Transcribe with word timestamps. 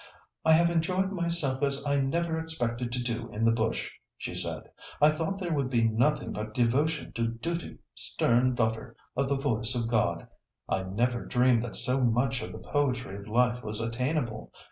"I 0.43 0.53
have 0.53 0.71
enjoyed 0.71 1.11
myself 1.11 1.61
as 1.61 1.85
I 1.85 1.99
never 1.99 2.39
expected 2.39 2.91
to 2.93 3.03
do 3.03 3.29
in 3.31 3.45
the 3.45 3.51
bush," 3.51 3.91
she 4.17 4.33
said; 4.33 4.63
"I 4.99 5.11
thought 5.11 5.37
there 5.39 5.53
would 5.53 5.69
be 5.69 5.83
nothing 5.87 6.31
but 6.33 6.55
devotion 6.55 7.11
to 7.13 7.27
'duty, 7.27 7.77
stern 7.93 8.55
daughter 8.55 8.95
of 9.15 9.29
the 9.29 9.35
voice 9.37 9.75
of 9.75 9.87
God.' 9.87 10.27
I 10.67 10.81
never 10.81 11.23
dreamed 11.25 11.61
that 11.61 11.75
so 11.75 12.01
much 12.03 12.41
of 12.41 12.51
the 12.51 12.57
poetry 12.71 13.15
of 13.17 13.27
life 13.27 13.63
was 13.63 13.79
attainable. 13.79 14.51